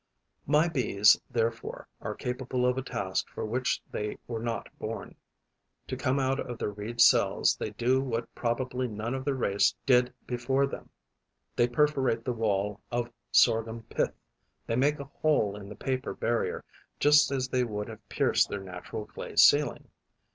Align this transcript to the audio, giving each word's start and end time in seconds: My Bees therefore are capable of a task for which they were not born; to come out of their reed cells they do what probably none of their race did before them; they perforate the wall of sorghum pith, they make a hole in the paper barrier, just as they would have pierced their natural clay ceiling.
My 0.47 0.67
Bees 0.67 1.21
therefore 1.29 1.87
are 2.01 2.15
capable 2.15 2.65
of 2.65 2.75
a 2.75 2.81
task 2.81 3.29
for 3.29 3.45
which 3.45 3.83
they 3.91 4.17
were 4.27 4.39
not 4.41 4.67
born; 4.79 5.15
to 5.85 5.95
come 5.95 6.17
out 6.19 6.39
of 6.39 6.57
their 6.57 6.71
reed 6.71 6.99
cells 6.99 7.55
they 7.55 7.69
do 7.69 8.01
what 8.01 8.33
probably 8.33 8.87
none 8.87 9.13
of 9.13 9.25
their 9.25 9.35
race 9.35 9.75
did 9.85 10.11
before 10.25 10.65
them; 10.65 10.89
they 11.55 11.67
perforate 11.67 12.25
the 12.25 12.33
wall 12.33 12.81
of 12.91 13.11
sorghum 13.31 13.83
pith, 13.91 14.15
they 14.65 14.75
make 14.75 14.99
a 14.99 15.03
hole 15.03 15.55
in 15.55 15.69
the 15.69 15.75
paper 15.75 16.15
barrier, 16.15 16.63
just 16.99 17.29
as 17.29 17.49
they 17.49 17.63
would 17.63 17.87
have 17.87 18.09
pierced 18.09 18.49
their 18.49 18.63
natural 18.63 19.05
clay 19.05 19.35
ceiling. 19.35 19.87